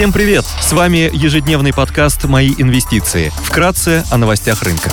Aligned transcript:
Всем 0.00 0.14
привет! 0.14 0.46
С 0.62 0.72
вами 0.72 1.10
ежедневный 1.12 1.74
подкаст 1.74 2.24
«Мои 2.24 2.54
инвестиции». 2.56 3.30
Вкратце 3.44 4.02
о 4.10 4.16
новостях 4.16 4.62
рынка. 4.62 4.90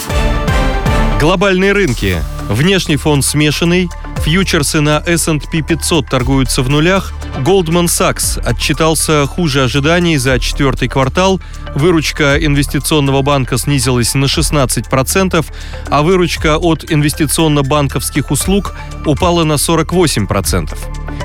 Глобальные 1.18 1.72
рынки. 1.72 2.18
Внешний 2.50 2.98
фон 2.98 3.22
смешанный. 3.22 3.90
Фьючерсы 4.28 4.82
на 4.82 5.02
S&P 5.06 5.62
500 5.62 6.10
торгуются 6.10 6.62
в 6.62 6.68
нулях. 6.68 7.14
Goldman 7.46 7.86
Sachs 7.86 8.38
отчитался 8.44 9.26
хуже 9.26 9.64
ожиданий 9.64 10.18
за 10.18 10.38
четвертый 10.38 10.90
квартал. 10.90 11.40
Выручка 11.76 12.36
инвестиционного 12.36 13.22
банка 13.22 13.58
снизилась 13.58 14.16
на 14.16 14.26
16%, 14.26 15.46
а 15.90 16.02
выручка 16.02 16.58
от 16.58 16.92
инвестиционно-банковских 16.92 18.30
услуг 18.30 18.76
упала 19.06 19.46
на 19.46 19.54
48%. 19.54 20.78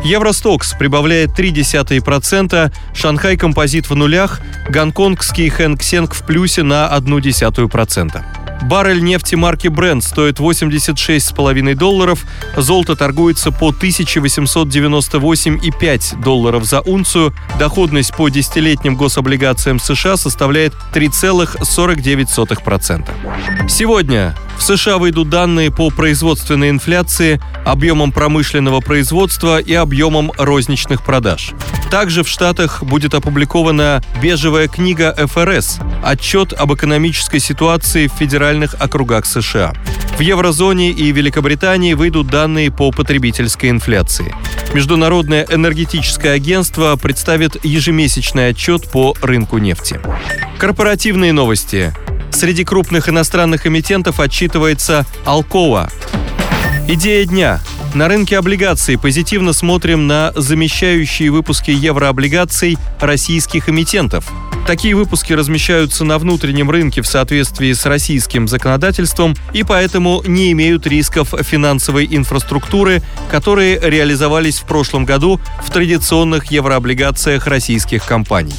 Евростокс 0.05 0.75
прибавляет 0.79 1.31
0,3%, 1.31 2.73
Шанхай 2.95 3.37
Композит 3.37 3.91
в 3.91 3.97
нулях, 3.97 4.41
гонконгский 4.69 5.49
Хэнк 5.49 5.83
Сенг 5.83 6.15
в 6.15 6.25
плюсе 6.25 6.63
на 6.63 6.89
0,1%. 6.97 8.42
Баррель 8.63 9.03
нефти 9.03 9.35
марки 9.35 9.67
Brent 9.67 10.03
стоит 10.03 10.39
86,5 10.39 11.75
долларов, 11.75 12.25
золото 12.57 12.95
торгуется 12.97 13.51
по 13.51 13.71
1898,5 13.71 16.23
долларов 16.23 16.65
за 16.65 16.81
унцию, 16.81 17.35
доходность 17.59 18.15
по 18.15 18.29
десятилетним 18.29 18.95
гособлигациям 18.97 19.81
США 19.81 20.17
составляет 20.17 20.75
3,49%. 20.95 23.69
Сегодня 23.69 24.37
в 24.57 24.63
США 24.63 24.99
выйдут 24.99 25.29
данные 25.29 25.73
по 25.73 25.91
производственной 25.91 26.71
инфляции, 26.71 27.43
объемам 27.65 28.13
промышленного 28.13 28.79
производства 28.81 29.59
и 29.59 29.75
объемам 29.75 30.31
розничных 30.39 31.05
продаж. 31.05 31.53
Также 31.93 32.23
в 32.25 32.29
Штатах 32.29 32.83
будет 32.83 33.13
опубликована 33.13 34.01
бежевая 34.23 34.67
книга 34.67 35.15
ФРС 35.15 35.79
«Отчет 36.03 36.55
об 36.55 36.73
экономической 36.73 37.39
ситуации 37.39 38.07
в 38.07 38.15
федеральных 38.15 38.75
округах 38.79 39.27
США». 39.27 39.75
В 40.17 40.21
еврозоне 40.21 40.89
и 40.89 41.13
Великобритании 41.13 41.93
выйдут 41.93 42.29
данные 42.29 42.73
по 42.73 42.93
потребительской 42.93 43.69
инфляции. 43.69 44.35
Международное 44.73 45.47
энергетическое 45.51 46.33
агентство 46.33 46.97
представит 46.97 47.63
ежемесячный 47.63 48.49
отчет 48.49 48.91
по 48.91 49.15
рынку 49.21 49.59
нефти. 49.59 50.01
Корпоративные 50.57 51.35
новости. 51.35 51.93
Среди 52.31 52.65
крупных 52.65 53.11
иностранных 53.11 53.67
эмитентов 53.67 54.19
отчитывается 54.19 55.05
Алкова. 55.27 55.91
Идея 56.89 57.27
дня. 57.27 57.61
На 57.95 58.09
рынке 58.09 58.39
облигаций 58.39 58.97
позитивно 58.97 59.53
смотрим 59.53 60.07
на 60.07 60.33
замещающие 60.35 61.31
выпуски 61.31 61.71
еврооблигаций 61.71 62.79
российских 62.99 63.69
эмитентов. 63.69 64.33
Такие 64.67 64.95
выпуски 64.95 65.35
размещаются 65.35 66.03
на 66.05 66.19
внутреннем 66.19 66.71
рынке 66.71 67.03
в 67.03 67.07
соответствии 67.07 67.71
с 67.71 67.85
российским 67.85 68.49
законодательством 68.49 69.35
и 69.53 69.63
поэтому 69.63 70.23
не 70.27 70.53
имеют 70.53 70.87
рисков 70.87 71.35
финансовой 71.43 72.09
инфраструктуры, 72.11 73.03
которые 73.31 73.79
реализовались 73.79 74.61
в 74.61 74.65
прошлом 74.65 75.05
году 75.05 75.39
в 75.63 75.71
традиционных 75.71 76.51
еврооблигациях 76.51 77.47
российских 77.47 78.07
компаний. 78.07 78.55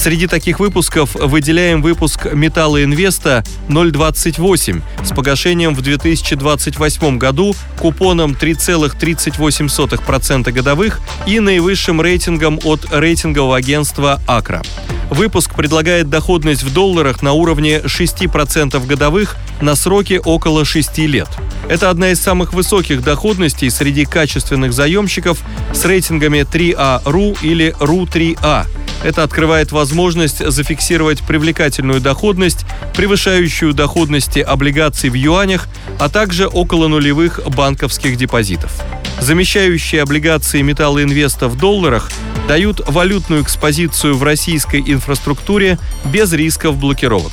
Среди 0.00 0.26
таких 0.26 0.58
выпусков 0.60 1.14
выделяем 1.14 1.82
выпуск 1.82 2.32
«Металла 2.32 2.82
Инвеста» 2.82 3.44
028 3.68 4.80
с 5.04 5.10
погашением 5.10 5.74
в 5.74 5.82
2028 5.82 7.18
году 7.18 7.54
купоном 7.78 8.32
3,38% 8.32 10.52
годовых 10.52 11.02
и 11.26 11.38
наивысшим 11.38 12.00
рейтингом 12.00 12.58
от 12.64 12.90
рейтингового 12.90 13.58
агентства 13.58 14.22
«Акра». 14.26 14.62
Выпуск 15.10 15.54
предлагает 15.54 16.08
доходность 16.08 16.62
в 16.62 16.72
долларах 16.72 17.20
на 17.20 17.34
уровне 17.34 17.80
6% 17.80 18.86
годовых 18.86 19.36
на 19.60 19.74
сроки 19.74 20.18
около 20.24 20.64
6 20.64 20.96
лет. 21.00 21.28
Это 21.68 21.90
одна 21.90 22.12
из 22.12 22.22
самых 22.22 22.54
высоких 22.54 23.04
доходностей 23.04 23.68
среди 23.68 24.06
качественных 24.06 24.72
заемщиков 24.72 25.42
с 25.74 25.84
рейтингами 25.84 26.46
3А.RU 26.50 27.36
или 27.42 27.74
RU3A– 27.78 28.64
это 29.02 29.22
открывает 29.22 29.72
возможность 29.72 30.46
зафиксировать 30.46 31.22
привлекательную 31.22 32.00
доходность, 32.00 32.66
превышающую 32.94 33.72
доходности 33.72 34.40
облигаций 34.40 35.10
в 35.10 35.14
юанях, 35.14 35.68
а 35.98 36.08
также 36.08 36.46
около 36.46 36.88
нулевых 36.88 37.40
банковских 37.48 38.16
депозитов. 38.16 38.72
Замещающие 39.20 40.02
облигации 40.02 40.62
металлоинвеста 40.62 41.48
в 41.48 41.56
долларах 41.56 42.10
дают 42.48 42.80
валютную 42.86 43.42
экспозицию 43.42 44.16
в 44.16 44.22
российской 44.22 44.80
инфраструктуре 44.80 45.78
без 46.06 46.32
рисков 46.32 46.76
блокировок. 46.76 47.32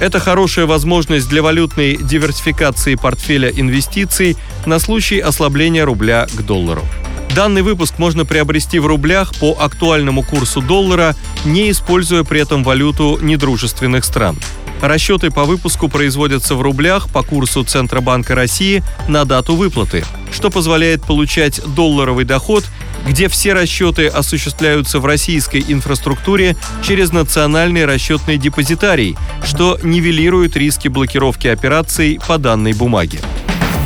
Это 0.00 0.20
хорошая 0.20 0.66
возможность 0.66 1.28
для 1.28 1.42
валютной 1.42 1.96
диверсификации 1.96 2.94
портфеля 2.94 3.50
инвестиций 3.50 4.36
на 4.64 4.78
случай 4.78 5.18
ослабления 5.18 5.84
рубля 5.84 6.26
к 6.32 6.42
доллару. 6.42 6.84
Данный 7.34 7.62
выпуск 7.62 7.98
можно 7.98 8.24
приобрести 8.24 8.78
в 8.78 8.86
рублях 8.86 9.34
по 9.36 9.56
актуальному 9.58 10.22
курсу 10.22 10.60
доллара, 10.60 11.14
не 11.44 11.70
используя 11.70 12.24
при 12.24 12.40
этом 12.40 12.64
валюту 12.64 13.18
недружественных 13.20 14.04
стран. 14.04 14.36
Расчеты 14.80 15.30
по 15.30 15.44
выпуску 15.44 15.88
производятся 15.88 16.54
в 16.54 16.62
рублях 16.62 17.08
по 17.08 17.22
курсу 17.22 17.64
Центробанка 17.64 18.34
России 18.34 18.82
на 19.08 19.24
дату 19.24 19.56
выплаты, 19.56 20.04
что 20.32 20.50
позволяет 20.50 21.04
получать 21.04 21.60
долларовый 21.74 22.24
доход, 22.24 22.64
где 23.06 23.28
все 23.28 23.54
расчеты 23.54 24.06
осуществляются 24.06 25.00
в 25.00 25.06
российской 25.06 25.64
инфраструктуре 25.66 26.56
через 26.82 27.12
национальный 27.12 27.86
расчетный 27.86 28.38
депозитарий, 28.38 29.16
что 29.44 29.78
нивелирует 29.82 30.56
риски 30.56 30.88
блокировки 30.88 31.48
операций 31.48 32.20
по 32.26 32.38
данной 32.38 32.72
бумаге. 32.72 33.18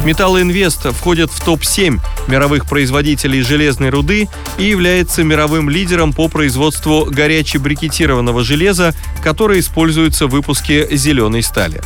Металлоинвест 0.04 0.92
входит 0.92 1.30
в 1.30 1.44
топ-7 1.44 2.00
мировых 2.26 2.66
производителей 2.66 3.42
железной 3.42 3.90
руды 3.90 4.28
и 4.58 4.64
является 4.64 5.22
мировым 5.22 5.70
лидером 5.70 6.12
по 6.12 6.28
производству 6.28 7.06
горячебрикетированного 7.08 8.42
железа, 8.42 8.94
которое 9.22 9.60
используется 9.60 10.26
в 10.26 10.30
выпуске 10.30 10.88
зеленой 10.96 11.42
стали. 11.42 11.80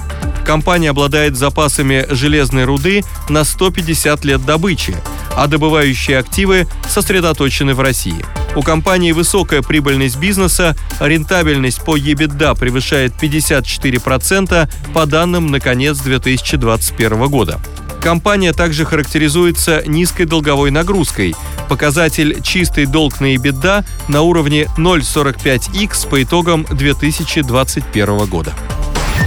Компания 0.47 0.91
обладает 0.91 1.37
запасами 1.37 2.07
железной 2.09 2.65
руды 2.65 3.05
на 3.29 3.45
150 3.45 4.25
лет 4.25 4.45
добычи, 4.47 4.97
а 5.35 5.47
добывающие 5.47 6.19
активы 6.19 6.67
сосредоточены 6.89 7.75
в 7.75 7.81
России. 7.81 8.25
У 8.55 8.63
компании 8.63 9.13
высокая 9.13 9.61
прибыльность 9.61 10.17
бизнеса, 10.17 10.75
рентабельность 11.01 11.83
по 11.83 11.99
EBITDA 11.99 12.59
превышает 12.59 13.13
54% 13.21 14.71
по 14.95 15.05
данным 15.05 15.49
на 15.51 15.61
конец 15.61 15.99
2021 15.99 17.27
года. 17.27 17.61
Компания 18.07 18.53
также 18.53 18.85
характеризуется 18.85 19.83
низкой 19.85 20.27
долговой 20.27 20.71
нагрузкой. 20.71 21.35
Показатель 21.69 22.41
чистый 22.41 22.87
долг 22.87 23.21
на 23.21 23.35
EBITDA 23.35 23.85
на 24.07 24.23
уровне 24.23 24.69
0,45x 24.79 26.09
по 26.09 26.23
итогам 26.23 26.65
2021 26.71 28.27
года. 28.27 28.53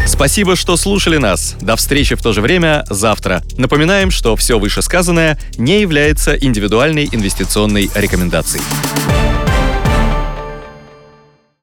Спасибо, 0.08 0.56
что 0.56 0.78
слушали 0.78 1.18
нас. 1.18 1.58
До 1.60 1.76
встречи 1.76 2.16
в 2.16 2.22
то 2.22 2.32
же 2.32 2.40
время 2.40 2.86
завтра. 2.90 3.44
Напоминаем, 3.58 4.12
что 4.12 4.38
все 4.38 4.58
вышесказанное 4.58 5.38
не 5.58 5.82
является 5.82 6.34
индивидуальной 6.36 7.10
инвестиционной 7.12 7.92
рекомендацией. 7.96 8.64